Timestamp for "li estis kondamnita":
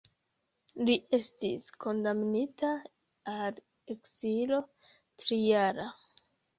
0.89-2.73